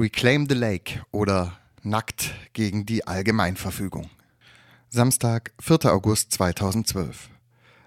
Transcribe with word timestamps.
Reclaim 0.00 0.46
the 0.48 0.54
Lake 0.54 1.02
oder 1.10 1.58
Nackt 1.82 2.32
gegen 2.52 2.86
die 2.86 3.04
Allgemeinverfügung. 3.08 4.08
Samstag, 4.90 5.52
4. 5.60 5.86
August 5.86 6.30
2012. 6.30 7.28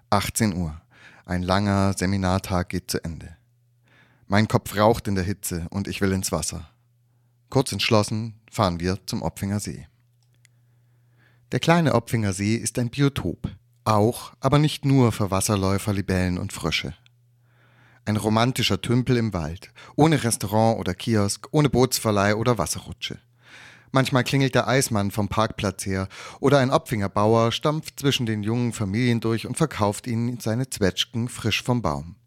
18 0.10 0.54
Uhr. 0.58 0.82
Ein 1.24 1.42
langer 1.42 1.94
Seminartag 1.98 2.68
geht 2.68 2.92
zu 2.92 3.02
Ende. 3.02 3.38
Mein 4.28 4.50
Kopf 4.50 4.76
raucht 4.76 5.08
in 5.08 5.16
der 5.16 5.24
Hitze 5.24 5.68
und 5.70 5.88
ich 5.88 6.02
will 6.02 6.12
ins 6.12 6.34
Wasser. 6.34 6.70
Kurz 7.50 7.72
entschlossen 7.72 8.34
fahren 8.52 8.82
wir 8.82 8.98
zum 9.06 9.22
Opfinger 9.22 9.62
See. 9.62 9.88
Der 11.54 11.62
kleine 11.62 11.96
Opfinger 11.96 12.34
See 12.34 12.56
ist 12.56 12.78
ein 12.78 12.90
Biotop. 12.90 13.48
Auch, 13.86 14.34
aber 14.42 14.60
nicht 14.60 14.84
nur 14.84 15.14
für 15.14 15.32
Wasserläufer, 15.32 15.94
Libellen 15.94 16.38
und 16.38 16.52
Frösche. 16.52 16.94
Ein 18.12 18.18
romantischer 18.18 18.82
Tümpel 18.82 19.16
im 19.16 19.32
Wald, 19.32 19.72
ohne 19.96 20.22
Restaurant 20.22 20.78
oder 20.78 20.94
Kiosk, 20.94 21.48
ohne 21.52 21.70
Bootsverleih 21.70 22.36
oder 22.36 22.58
Wasserrutsche. 22.58 23.20
Manchmal 23.94 24.26
klingelt 24.26 24.54
der 24.54 24.68
Eismann 24.68 25.12
vom 25.12 25.30
Parkplatz 25.30 25.86
her 25.86 26.10
oder 26.42 26.58
ein 26.58 26.72
Opfingerbauer 26.72 27.54
stampft 27.54 28.02
zwischen 28.02 28.26
den 28.26 28.44
jungen 28.44 28.74
Familien 28.74 29.22
durch 29.22 29.48
und 29.48 29.56
verkauft 29.56 30.08
ihnen 30.08 30.42
seine 30.42 30.70
Zwetschgen 30.70 31.30
frisch 31.30 31.64
vom 31.64 31.82
Baum. 31.82 32.18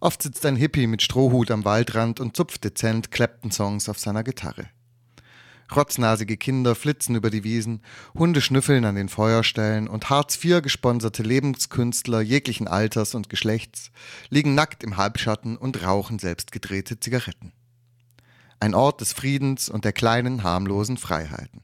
Oft 0.00 0.22
sitzt 0.22 0.46
ein 0.46 0.54
Hippie 0.54 0.86
mit 0.86 1.02
Strohhut 1.02 1.50
am 1.50 1.64
Waldrand 1.64 2.20
und 2.20 2.36
zupft 2.36 2.62
dezent 2.62 3.10
Clapton-Songs 3.10 3.88
auf 3.88 3.98
seiner 3.98 4.22
Gitarre. 4.22 4.68
Rotznasige 5.74 6.36
Kinder 6.36 6.74
flitzen 6.74 7.14
über 7.14 7.30
die 7.30 7.44
Wiesen, 7.44 7.82
Hunde 8.14 8.40
schnüffeln 8.40 8.84
an 8.84 8.94
den 8.94 9.08
Feuerstellen 9.08 9.86
und 9.86 10.08
Hartz 10.08 10.42
IV 10.42 10.62
gesponserte 10.62 11.22
Lebenskünstler 11.22 12.20
jeglichen 12.20 12.68
Alters 12.68 13.14
und 13.14 13.28
Geschlechts 13.28 13.90
liegen 14.30 14.54
nackt 14.54 14.82
im 14.82 14.96
Halbschatten 14.96 15.56
und 15.56 15.82
rauchen 15.82 16.18
selbstgedrehte 16.18 17.00
Zigaretten. 17.00 17.52
Ein 18.60 18.74
Ort 18.74 19.00
des 19.00 19.12
Friedens 19.12 19.68
und 19.68 19.84
der 19.84 19.92
kleinen 19.92 20.42
harmlosen 20.42 20.96
Freiheiten. 20.96 21.62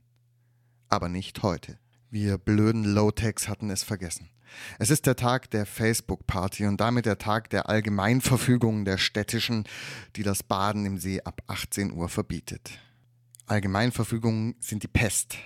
Aber 0.89 1.09
nicht 1.09 1.43
heute. 1.43 1.79
Wir 2.11 2.39
blöden 2.39 2.85
Low-Techs 2.85 3.49
hatten 3.49 3.71
es 3.71 3.83
vergessen. 3.83 4.31
Es 4.79 4.91
ist 4.91 5.07
der 5.07 5.17
Tag 5.17 5.51
der 5.51 5.67
Facebook-Party 5.67 6.67
und 6.67 6.81
damit 6.81 7.07
der 7.07 7.19
Tag 7.19 7.51
der 7.51 7.69
Allgemeinverfügung 7.69 8.85
der 8.85 8.99
städtischen, 8.99 9.65
die 10.15 10.23
das 10.23 10.43
Baden 10.43 10.87
im 10.87 10.99
See 10.99 11.21
ab 11.23 11.43
18 11.49 11.93
Uhr 11.93 12.09
verbietet. 12.09 12.79
Allgemeinverfügungen 13.47 14.55
sind 14.59 14.83
die 14.83 14.89
Pest. 14.89 15.37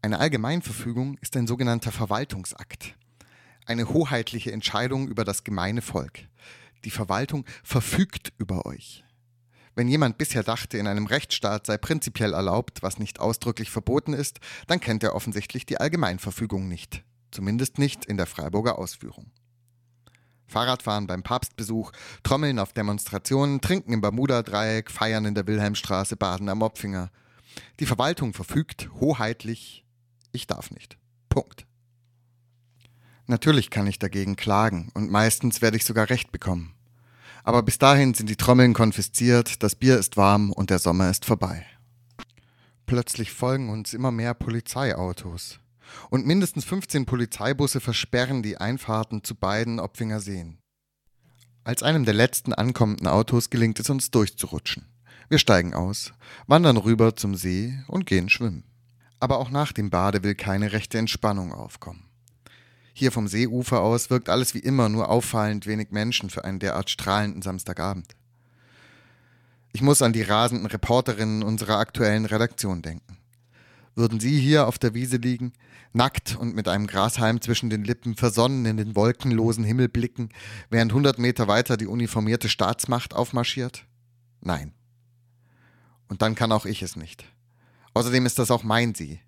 Eine 0.00 0.20
Allgemeinverfügung 0.20 1.18
ist 1.18 1.36
ein 1.36 1.48
sogenannter 1.48 1.90
Verwaltungsakt. 1.90 2.94
Eine 3.66 3.88
hoheitliche 3.88 4.52
Entscheidung 4.52 5.08
über 5.08 5.24
das 5.24 5.42
gemeine 5.42 5.82
Volk. 5.82 6.28
Die 6.84 6.90
Verwaltung 6.90 7.46
verfügt 7.64 8.32
über 8.38 8.64
euch. 8.64 9.02
Wenn 9.74 9.88
jemand 9.88 10.18
bisher 10.18 10.44
dachte, 10.44 10.78
in 10.78 10.86
einem 10.86 11.06
Rechtsstaat 11.06 11.66
sei 11.66 11.78
prinzipiell 11.78 12.32
erlaubt, 12.32 12.82
was 12.82 13.00
nicht 13.00 13.18
ausdrücklich 13.18 13.70
verboten 13.70 14.12
ist, 14.12 14.38
dann 14.68 14.78
kennt 14.78 15.02
er 15.02 15.16
offensichtlich 15.16 15.66
die 15.66 15.78
Allgemeinverfügung 15.78 16.68
nicht. 16.68 17.02
Zumindest 17.32 17.78
nicht 17.78 18.04
in 18.04 18.16
der 18.16 18.26
Freiburger 18.26 18.78
Ausführung. 18.78 19.32
Fahrradfahren 20.46 21.06
beim 21.06 21.22
Papstbesuch, 21.22 21.92
Trommeln 22.22 22.58
auf 22.58 22.72
Demonstrationen, 22.72 23.60
Trinken 23.60 23.92
im 23.92 24.00
Bermuda-Dreieck, 24.00 24.90
Feiern 24.90 25.24
in 25.24 25.34
der 25.34 25.46
Wilhelmstraße, 25.46 26.16
Baden 26.16 26.48
am 26.48 26.62
Opfinger. 26.62 27.10
Die 27.80 27.86
Verwaltung 27.86 28.32
verfügt 28.32 28.90
hoheitlich, 29.00 29.84
ich 30.32 30.46
darf 30.46 30.70
nicht. 30.70 30.96
Punkt. 31.28 31.66
Natürlich 33.26 33.70
kann 33.70 33.86
ich 33.86 33.98
dagegen 33.98 34.36
klagen 34.36 34.90
und 34.94 35.10
meistens 35.10 35.62
werde 35.62 35.76
ich 35.76 35.84
sogar 35.84 36.10
Recht 36.10 36.30
bekommen. 36.30 36.74
Aber 37.42 37.62
bis 37.62 37.78
dahin 37.78 38.14
sind 38.14 38.28
die 38.28 38.36
Trommeln 38.36 38.74
konfisziert, 38.74 39.62
das 39.62 39.74
Bier 39.74 39.98
ist 39.98 40.16
warm 40.16 40.52
und 40.52 40.70
der 40.70 40.78
Sommer 40.78 41.10
ist 41.10 41.24
vorbei. 41.24 41.66
Plötzlich 42.86 43.32
folgen 43.32 43.70
uns 43.70 43.94
immer 43.94 44.10
mehr 44.10 44.34
Polizeiautos 44.34 45.58
und 46.10 46.26
mindestens 46.26 46.64
15 46.64 47.06
Polizeibusse 47.06 47.80
versperren 47.80 48.42
die 48.42 48.58
Einfahrten 48.58 49.24
zu 49.24 49.34
beiden 49.34 49.80
Opfinger 49.80 50.20
Seen. 50.20 50.58
Als 51.64 51.82
einem 51.82 52.04
der 52.04 52.14
letzten 52.14 52.52
ankommenden 52.52 53.06
Autos 53.06 53.48
gelingt 53.48 53.80
es 53.80 53.88
uns 53.88 54.10
durchzurutschen. 54.10 54.86
Wir 55.28 55.38
steigen 55.38 55.72
aus, 55.72 56.12
wandern 56.46 56.76
rüber 56.76 57.16
zum 57.16 57.34
See 57.34 57.78
und 57.88 58.04
gehen 58.04 58.28
schwimmen. 58.28 58.64
Aber 59.18 59.38
auch 59.38 59.50
nach 59.50 59.72
dem 59.72 59.88
Bade 59.88 60.22
will 60.22 60.34
keine 60.34 60.72
rechte 60.72 60.98
Entspannung 60.98 61.52
aufkommen. 61.52 62.10
Hier 62.92 63.10
vom 63.10 63.26
Seeufer 63.26 63.80
aus 63.80 64.10
wirkt 64.10 64.28
alles 64.28 64.54
wie 64.54 64.60
immer 64.60 64.88
nur 64.88 65.08
auffallend 65.08 65.66
wenig 65.66 65.90
Menschen 65.90 66.30
für 66.30 66.44
einen 66.44 66.60
derart 66.60 66.90
strahlenden 66.90 67.42
Samstagabend. 67.42 68.14
Ich 69.72 69.82
muss 69.82 70.02
an 70.02 70.12
die 70.12 70.22
rasenden 70.22 70.66
Reporterinnen 70.66 71.42
unserer 71.42 71.78
aktuellen 71.78 72.26
Redaktion 72.26 72.82
denken. 72.82 73.18
Würden 73.96 74.18
Sie 74.18 74.40
hier 74.40 74.66
auf 74.66 74.78
der 74.78 74.94
Wiese 74.94 75.18
liegen, 75.18 75.52
nackt 75.92 76.36
und 76.36 76.54
mit 76.54 76.66
einem 76.66 76.86
Grashalm 76.86 77.40
zwischen 77.40 77.70
den 77.70 77.84
Lippen, 77.84 78.16
versonnen 78.16 78.66
in 78.66 78.76
den 78.76 78.96
wolkenlosen 78.96 79.62
Himmel 79.62 79.88
blicken, 79.88 80.30
während 80.68 80.92
hundert 80.92 81.18
Meter 81.18 81.46
weiter 81.46 81.76
die 81.76 81.86
uniformierte 81.86 82.48
Staatsmacht 82.48 83.14
aufmarschiert? 83.14 83.86
Nein. 84.40 84.72
Und 86.08 86.22
dann 86.22 86.34
kann 86.34 86.52
auch 86.52 86.66
ich 86.66 86.82
es 86.82 86.96
nicht. 86.96 87.24
Außerdem 87.94 88.26
ist 88.26 88.38
das 88.38 88.50
auch 88.50 88.64
mein 88.64 88.94
Sie. 88.94 89.20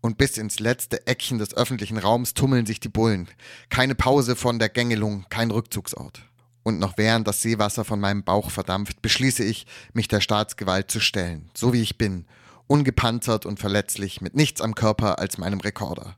Und 0.00 0.16
bis 0.16 0.38
ins 0.38 0.58
letzte 0.60 1.06
Eckchen 1.06 1.38
des 1.38 1.54
öffentlichen 1.54 1.98
Raums 1.98 2.32
tummeln 2.32 2.66
sich 2.66 2.80
die 2.80 2.88
Bullen. 2.88 3.28
Keine 3.68 3.94
Pause 3.94 4.36
von 4.36 4.58
der 4.58 4.68
Gängelung, 4.68 5.26
kein 5.28 5.50
Rückzugsort. 5.50 6.22
Und 6.62 6.78
noch 6.78 6.96
während 6.96 7.26
das 7.26 7.42
Seewasser 7.42 7.84
von 7.84 8.00
meinem 8.00 8.22
Bauch 8.24 8.50
verdampft, 8.50 9.02
beschließe 9.02 9.42
ich, 9.44 9.66
mich 9.92 10.08
der 10.08 10.20
Staatsgewalt 10.20 10.90
zu 10.90 11.00
stellen, 11.00 11.50
so 11.54 11.72
wie 11.72 11.82
ich 11.82 11.98
bin, 11.98 12.26
ungepanzert 12.68 13.44
und 13.46 13.58
verletzlich, 13.58 14.20
mit 14.20 14.36
nichts 14.36 14.60
am 14.60 14.74
Körper 14.76 15.18
als 15.18 15.38
meinem 15.38 15.58
Rekorder. 15.60 16.16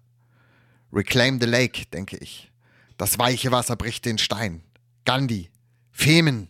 Reclaim 0.93 1.41
the 1.41 1.47
Lake, 1.47 1.87
denke 1.87 2.17
ich. 2.19 2.51
Das 2.99 3.19
weiche 3.19 3.51
Wasser 3.53 3.77
bricht 3.77 4.05
den 4.05 4.19
Stein. 4.19 4.63
Gandhi. 5.07 5.49
Femen. 5.93 6.49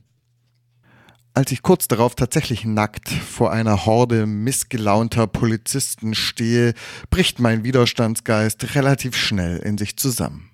Als 1.32 1.52
ich 1.52 1.62
kurz 1.62 1.86
darauf 1.86 2.16
tatsächlich 2.16 2.64
nackt 2.64 3.08
vor 3.08 3.52
einer 3.52 3.86
Horde 3.86 4.26
missgelaunter 4.26 5.26
Polizisten 5.28 6.14
stehe, 6.14 6.74
bricht 7.10 7.38
mein 7.38 7.62
Widerstandsgeist 7.62 8.74
relativ 8.74 9.16
schnell 9.16 9.58
in 9.58 9.78
sich 9.78 9.96
zusammen. 9.96 10.50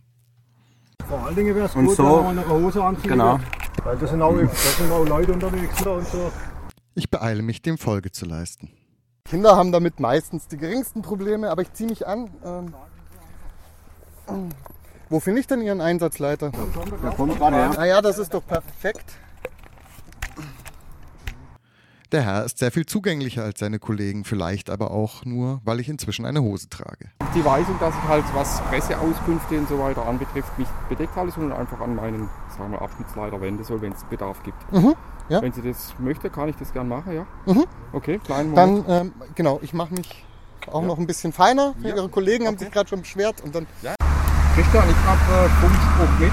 Vor 1.08 1.24
allen 1.24 1.36
Dingen 1.36 1.54
wäre 1.54 1.66
es 1.66 1.74
Und 1.74 1.86
gut, 1.86 1.96
so- 1.96 2.04
wenn 2.04 2.24
man 2.36 2.38
eine 2.38 2.48
Hose 2.48 2.84
anziehen 2.84 3.10
Genau. 3.10 3.40
Weil 3.84 3.96
da 3.96 4.06
sind, 4.06 4.20
auch, 4.20 4.34
sind 4.36 4.90
auch 4.90 5.04
Leute 5.06 5.32
unterwegs 5.32 5.80
und 5.86 6.06
so. 6.08 6.32
Ich 6.94 7.08
beeile 7.10 7.42
mich, 7.42 7.62
dem 7.62 7.78
Folge 7.78 8.10
zu 8.10 8.26
leisten. 8.26 8.70
Kinder 9.28 9.56
haben 9.56 9.72
damit 9.72 10.00
meistens 10.00 10.46
die 10.48 10.56
geringsten 10.56 11.02
Probleme, 11.02 11.50
aber 11.50 11.62
ich 11.62 11.72
ziehe 11.72 11.88
mich 11.88 12.06
an. 12.06 12.30
Ähm, 12.44 12.72
wo 15.08 15.20
finde 15.20 15.40
ich 15.40 15.46
denn 15.46 15.62
Ihren 15.62 15.80
Einsatzleiter? 15.80 16.50
Der 16.50 17.10
kommt 17.12 17.38
gerade 17.38 17.56
her. 17.56 17.70
Naja, 17.76 18.02
das 18.02 18.18
ist 18.18 18.34
doch 18.34 18.44
perfekt. 18.44 19.04
Der 22.16 22.24
Herr 22.24 22.44
ist 22.46 22.56
sehr 22.56 22.72
viel 22.72 22.86
zugänglicher 22.86 23.44
als 23.44 23.58
seine 23.60 23.78
Kollegen, 23.78 24.24
vielleicht 24.24 24.70
aber 24.70 24.90
auch 24.90 25.26
nur, 25.26 25.60
weil 25.66 25.80
ich 25.80 25.90
inzwischen 25.90 26.24
eine 26.24 26.40
Hose 26.40 26.70
trage. 26.70 27.10
Die 27.34 27.44
Weisung, 27.44 27.78
dass 27.78 27.94
ich 27.94 28.08
halt, 28.08 28.24
was 28.32 28.58
Presseauskünfte 28.70 29.58
und 29.58 29.68
so 29.68 29.78
weiter 29.78 30.06
anbetrifft, 30.06 30.58
mich 30.58 30.66
bedeckt 30.88 31.14
alles 31.18 31.36
und 31.36 31.52
einfach 31.52 31.78
an 31.78 31.94
meinen 31.94 32.30
sagen 32.56 32.72
wir, 32.72 32.80
Abschnittsleiter 32.80 33.38
wenden 33.42 33.64
soll, 33.64 33.82
wenn 33.82 33.92
es 33.92 34.02
Bedarf 34.04 34.42
gibt. 34.44 34.56
Mhm, 34.72 34.94
ja. 35.28 35.42
Wenn 35.42 35.52
sie 35.52 35.60
das 35.60 35.92
möchte, 35.98 36.30
kann 36.30 36.48
ich 36.48 36.56
das 36.56 36.72
gern 36.72 36.88
machen, 36.88 37.12
ja? 37.14 37.26
Mhm. 37.44 37.66
Okay, 37.92 38.18
kleinen 38.24 38.52
Moment. 38.52 38.88
Dann, 38.88 39.06
ähm, 39.08 39.12
genau, 39.34 39.58
ich 39.60 39.74
mache 39.74 39.92
mich 39.92 40.24
auch 40.68 40.80
Ja. 40.80 40.88
noch 40.88 40.96
ein 40.96 41.06
bisschen 41.06 41.34
feiner. 41.34 41.74
Ja. 41.82 41.94
Ihre 41.96 42.08
Kollegen 42.08 42.46
haben 42.46 42.54
Okay. 42.54 42.64
sich 42.64 42.72
gerade 42.72 42.88
schon 42.88 43.02
beschwert 43.02 43.42
und 43.44 43.54
dann 43.54 43.66
Christian, 44.54 44.84
ich 44.88 44.96
habe 45.06 45.44
äh, 45.44 45.48
Funkspruch 45.60 46.18
mit. 46.18 46.32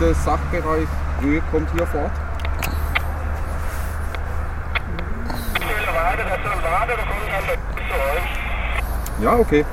Der 0.00 0.14
Sachbereich 0.16 0.88
Höhe 1.20 1.40
kommt 1.52 1.70
hier 1.76 1.86
fort. 1.86 2.10
Ja, 9.20 9.38
okay. 9.38 9.64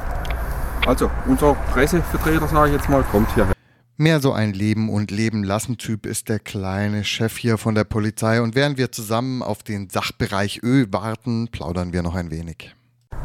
Also, 0.85 1.09
unser 1.25 1.53
Pressevertreter, 1.71 2.47
sage 2.47 2.71
ich 2.71 2.75
jetzt 2.77 2.89
mal, 2.89 3.03
kommt 3.03 3.33
hierher. 3.33 3.53
Mehr 3.97 4.19
so 4.19 4.33
ein 4.33 4.53
Leben 4.53 4.89
und 4.89 5.11
Leben 5.11 5.43
lassen 5.43 5.77
Typ 5.77 6.05
ist 6.05 6.27
der 6.27 6.39
kleine 6.39 7.03
Chef 7.03 7.37
hier 7.37 7.57
von 7.57 7.75
der 7.75 7.83
Polizei 7.83 8.41
und 8.41 8.55
während 8.55 8.77
wir 8.77 8.91
zusammen 8.91 9.43
auf 9.43 9.63
den 9.63 9.89
Sachbereich 9.89 10.61
Ö 10.63 10.87
warten, 10.89 11.47
plaudern 11.49 11.93
wir 11.93 12.01
noch 12.01 12.15
ein 12.15 12.31
wenig. 12.31 12.75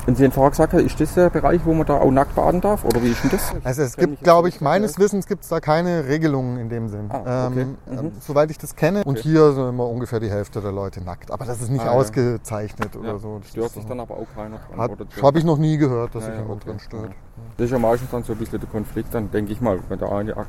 Und 0.06 0.16
Sie 0.16 0.24
haben 0.24 0.32
vorher 0.32 0.50
gesagt, 0.50 0.72
ist 0.72 0.98
das 1.00 1.14
der 1.14 1.28
Bereich, 1.28 1.60
wo 1.64 1.74
man 1.74 1.86
da 1.86 1.98
auch 1.98 2.10
nackt 2.10 2.34
baden 2.34 2.62
darf? 2.62 2.84
Oder 2.84 3.02
wie 3.02 3.08
ist 3.10 3.22
denn 3.24 3.30
das? 3.30 3.52
Also 3.62 3.82
es 3.82 3.94
gibt, 3.96 4.22
glaube 4.22 4.48
ich, 4.48 4.60
meines 4.62 4.98
Wissens 4.98 5.26
gibt 5.26 5.42
es 5.42 5.50
da 5.50 5.60
keine 5.60 6.06
Regelungen 6.06 6.58
in 6.58 6.70
dem 6.70 6.88
Sinn. 6.88 7.10
Ah, 7.10 7.48
okay. 7.48 7.60
ähm, 7.62 7.76
Mhm. 7.86 7.98
ähm, 7.98 8.12
soweit 8.20 8.50
ich 8.50 8.56
das 8.56 8.74
kenne. 8.74 9.04
Und 9.04 9.18
hier 9.18 9.52
sind 9.52 9.68
immer 9.68 9.86
ungefähr 9.86 10.18
die 10.20 10.30
Hälfte 10.30 10.62
der 10.62 10.72
Leute 10.72 11.02
nackt. 11.04 11.30
Aber 11.30 11.44
das 11.44 11.60
ist 11.60 11.70
nicht 11.70 11.82
Ah, 11.82 11.86
ja. 11.86 11.90
ausgezeichnet 11.92 12.96
oder 12.96 13.08
Ja, 13.12 13.18
so. 13.18 13.38
Das 13.40 13.50
Stört 13.50 13.72
sich 13.72 13.84
dann 13.84 14.00
aber 14.00 14.14
auch 14.14 14.26
keiner 14.34 14.58
dran. 14.74 14.90
Oder? 14.90 15.22
Habe 15.22 15.38
ich 15.38 15.44
noch 15.44 15.58
nie 15.58 15.76
gehört, 15.76 16.14
dass 16.14 16.24
sich 16.24 16.32
ja, 16.34 16.40
jemand 16.40 16.62
okay. 16.62 16.70
drin 16.70 16.80
stört. 16.80 17.10
Das 17.58 17.64
ist 17.66 17.70
ja 17.72 17.78
meistens 17.78 18.10
dann 18.10 18.22
so 18.22 18.32
ein 18.32 18.38
bisschen 18.38 18.60
der 18.60 18.68
Konflikt, 18.70 19.12
dann 19.14 19.30
denke 19.30 19.52
ich 19.52 19.60
mal, 19.60 19.78
wenn 19.90 19.98
der 19.98 20.10
eine 20.10 20.36
ak- 20.36 20.46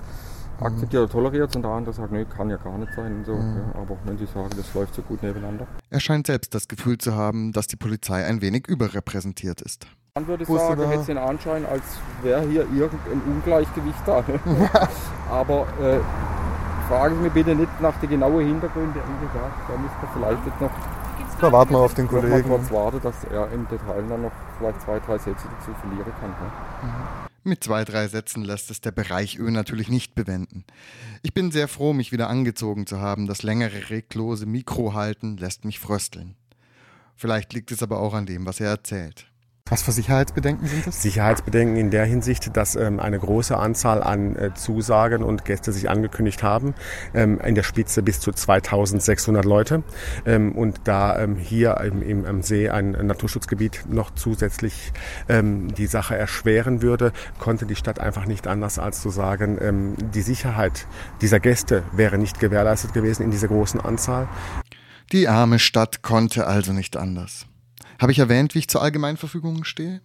akzeptiert 0.61 1.03
oder 1.03 1.11
toleriert 1.11 1.55
und 1.55 1.61
der 1.63 1.71
andere 1.71 1.93
sagt, 1.93 2.11
nee, 2.11 2.25
kann 2.25 2.49
ja 2.49 2.57
gar 2.57 2.77
nicht 2.77 2.93
sein. 2.93 3.17
Und 3.17 3.25
so. 3.25 3.33
Ja, 3.33 3.71
aber 3.81 3.97
wenn 4.05 4.17
sie 4.17 4.25
sagen, 4.25 4.49
das 4.55 4.73
läuft 4.73 4.93
so 4.95 5.01
gut 5.01 5.21
nebeneinander. 5.23 5.67
Er 5.89 5.99
scheint 5.99 6.27
selbst 6.27 6.53
das 6.55 6.67
Gefühl 6.67 6.97
zu 6.97 7.15
haben, 7.15 7.51
dass 7.51 7.67
die 7.67 7.75
Polizei 7.75 8.25
ein 8.25 8.41
wenig 8.41 8.67
überrepräsentiert 8.67 9.61
ist. 9.61 9.85
Man 10.15 10.27
würde 10.27 10.47
Wusste 10.47 10.67
sagen, 10.67 10.81
da- 10.81 10.89
hätte 10.89 11.05
den 11.05 11.17
Anschein, 11.17 11.65
als 11.65 11.83
wäre 12.23 12.41
hier 12.41 12.61
irgendein 12.75 13.21
Ungleichgewicht 13.27 13.99
da. 14.05 14.23
aber 15.31 15.67
äh, 15.81 15.99
fragen 16.89 17.15
Sie 17.17 17.21
mir 17.21 17.29
bitte 17.29 17.55
nicht 17.55 17.81
nach 17.81 17.95
den 18.01 18.09
genauen 18.09 18.45
Hintergründen. 18.45 18.95
Wie 18.95 19.27
gesagt, 19.27 19.69
da 19.69 19.77
müsste 19.77 19.97
man 20.01 20.13
vielleicht 20.13 20.45
jetzt 20.45 20.61
noch, 20.61 20.71
Da 21.39 21.51
warten 21.51 21.71
wir 21.73 21.79
auf 21.79 21.93
den 21.93 22.07
Kollegen. 22.07 22.49
kurz 22.49 22.71
warten, 22.71 22.99
dass 23.01 23.23
er 23.25 23.49
im 23.53 23.67
Detail 23.69 24.03
dann 24.09 24.23
noch 24.23 24.31
vielleicht 24.57 24.81
zwei, 24.81 24.99
drei 24.99 25.17
Sätze 25.19 25.47
dazu 25.59 25.71
verlieren 25.79 26.11
kann. 26.19 26.29
Ne? 26.31 27.28
Mit 27.43 27.63
zwei, 27.63 27.85
drei 27.85 28.07
Sätzen 28.07 28.43
lässt 28.43 28.69
es 28.69 28.81
der 28.81 28.91
Bereich 28.91 29.39
Ö 29.39 29.49
natürlich 29.49 29.87
nicht 29.87 30.13
bewenden. 30.13 30.65
Ich 31.21 31.33
bin 31.33 31.51
sehr 31.51 31.67
froh, 31.67 31.93
mich 31.93 32.11
wieder 32.11 32.29
angezogen 32.29 32.85
zu 32.85 32.99
haben. 32.99 33.27
Das 33.27 33.43
längere 33.43 33.89
reglose 33.89 34.45
Mikrohalten 34.45 35.37
lässt 35.37 35.63
mich 35.63 35.79
frösteln. 35.79 36.35
Vielleicht 37.15 37.53
liegt 37.53 37.71
es 37.71 37.81
aber 37.81 37.99
auch 37.99 38.13
an 38.13 38.25
dem, 38.25 38.45
was 38.45 38.59
er 38.59 38.69
erzählt. 38.69 39.28
Was 39.69 39.83
für 39.83 39.91
Sicherheitsbedenken 39.91 40.67
sind 40.67 40.87
das? 40.87 41.01
Sicherheitsbedenken 41.01 41.77
in 41.77 41.91
der 41.91 42.05
Hinsicht, 42.05 42.55
dass 42.57 42.75
ähm, 42.75 42.99
eine 42.99 43.19
große 43.19 43.55
Anzahl 43.55 44.01
an 44.01 44.35
äh, 44.35 44.53
Zusagen 44.55 45.23
und 45.23 45.45
Gäste 45.45 45.71
sich 45.71 45.89
angekündigt 45.89 46.41
haben. 46.41 46.73
Ähm, 47.13 47.39
in 47.39 47.55
der 47.55 47.63
Spitze 47.63 48.01
bis 48.01 48.19
zu 48.19 48.31
2600 48.31 49.45
Leute. 49.45 49.83
Ähm, 50.25 50.53
und 50.53 50.81
da 50.85 51.19
ähm, 51.19 51.35
hier 51.35 51.77
im, 51.81 52.01
im, 52.01 52.25
am 52.25 52.41
See 52.41 52.69
ein 52.69 52.91
Naturschutzgebiet 52.91 53.85
noch 53.89 54.11
zusätzlich 54.15 54.91
ähm, 55.27 55.73
die 55.75 55.87
Sache 55.87 56.17
erschweren 56.17 56.81
würde, 56.81 57.11
konnte 57.37 57.65
die 57.65 57.75
Stadt 57.75 57.99
einfach 57.99 58.25
nicht 58.25 58.47
anders 58.47 58.79
als 58.79 59.01
zu 59.01 59.09
sagen, 59.09 59.57
ähm, 59.61 59.95
die 60.13 60.21
Sicherheit 60.21 60.87
dieser 61.21 61.39
Gäste 61.39 61.83
wäre 61.91 62.17
nicht 62.17 62.39
gewährleistet 62.39 62.93
gewesen 62.93 63.23
in 63.23 63.31
dieser 63.31 63.47
großen 63.47 63.79
Anzahl. 63.79 64.27
Die 65.11 65.27
arme 65.27 65.59
Stadt 65.59 66.01
konnte 66.01 66.47
also 66.47 66.73
nicht 66.73 66.97
anders. 66.97 67.45
Habe 67.99 68.11
ich 68.11 68.19
erwähnt, 68.19 68.55
wie 68.55 68.59
ich 68.59 68.69
zur 68.69 68.81
Allgemeinverfügung 68.81 69.65
stehe? 69.65 70.01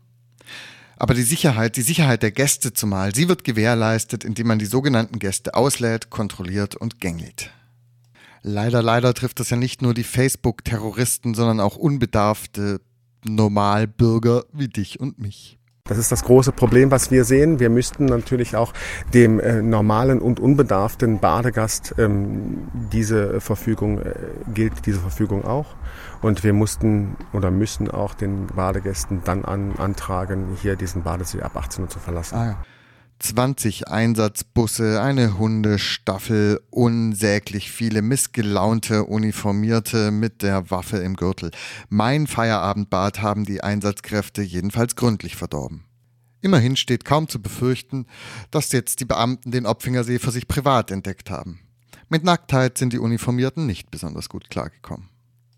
Aber 0.97 1.15
die 1.15 1.23
Sicherheit, 1.23 1.77
die 1.77 1.83
Sicherheit 1.83 2.23
der 2.23 2.31
Gäste 2.31 2.73
zumal, 2.73 3.15
sie 3.15 3.29
wird 3.29 3.45
gewährleistet, 3.45 4.25
indem 4.25 4.49
man 4.49 4.59
die 4.59 4.67
sogenannten 4.67 5.19
Gäste 5.19 5.55
auslädt, 5.55 6.11
kontrolliert 6.11 6.77
und 6.77 7.01
gängelt. 7.01 7.51
Leider, 8.43 8.83
leider 8.83 9.15
trifft 9.15 9.41
das 9.41 9.51
ja 9.51 9.57
nicht 9.57 9.81
nur 9.81 9.95
die 9.95 10.05
Facebook-Terroristen, 10.05 11.35
sondern 11.35 11.61
auch 11.61 11.77
unbedarfte 11.77 12.81
Normalbürger 13.25 14.45
wie 14.53 14.69
dich 14.69 15.01
und 15.01 15.19
mich. 15.19 15.59
Das 15.87 15.99
ist 15.99 16.11
das 16.11 16.25
große 16.25 16.53
Problem, 16.53 16.91
was 16.91 17.11
wir 17.11 17.27
sehen. 17.27 17.61
Wir 17.61 17.69
müssten 17.69 18.07
natürlich 18.07 18.57
auch 18.57 18.73
dem 19.13 19.39
äh, 19.39 19.61
normalen 19.61 20.19
und 20.23 20.41
unbedarften 20.41 21.19
Badegast 21.21 21.97
ähm, 21.99 22.69
diese 22.91 23.39
Verfügung 23.43 24.01
äh, 24.01 24.15
gilt 24.55 24.87
diese 24.87 24.99
Verfügung 24.99 25.45
auch. 25.45 25.77
Und 26.23 26.43
wir 26.43 26.55
mussten 26.55 27.19
oder 27.35 27.51
müssen 27.51 27.91
auch 27.91 28.15
den 28.15 28.47
Badegästen 28.47 29.21
dann 29.27 29.45
an, 29.45 29.75
antragen, 29.77 30.57
hier 30.63 30.77
diesen 30.77 31.03
Badesee 31.03 31.43
ab 31.43 31.55
18 31.55 31.85
Uhr 31.85 31.91
zu 31.91 31.99
verlassen. 31.99 32.35
Ah 32.35 32.47
ja. 32.47 32.57
20 33.21 33.89
Einsatzbusse, 33.89 35.01
eine 35.01 35.39
Hundestaffel, 35.39 36.61
unsäglich 36.71 37.71
viele 37.71 38.03
missgelaunte 38.03 39.05
Uniformierte 39.05 40.11
mit 40.11 40.43
der 40.43 40.71
Waffe 40.71 40.99
im 40.99 41.17
Gürtel. 41.17 41.51
Mein 41.89 42.27
Feierabendbad 42.27 43.23
haben 43.23 43.45
die 43.45 43.63
Einsatzkräfte 43.63 44.43
jedenfalls 44.43 44.97
gründlich 44.97 45.37
verdorben. 45.37 45.85
Immerhin 46.41 46.77
steht 46.77 47.07
kaum 47.07 47.29
zu 47.29 47.41
befürchten, 47.41 48.07
dass 48.51 48.73
jetzt 48.73 49.01
die 49.01 49.07
Beamten 49.07 49.51
den 49.51 49.65
Opfingersee 49.65 50.19
für 50.19 50.31
sich 50.31 50.47
privat 50.47 50.91
entdeckt 50.91 51.31
haben. 51.31 51.61
Mit 52.11 52.23
Nacktheit 52.23 52.77
sind 52.77 52.93
die 52.93 52.99
Uniformierten 52.99 53.65
nicht 53.65 53.91
besonders 53.91 54.29
gut 54.29 54.51
klargekommen. 54.51 55.09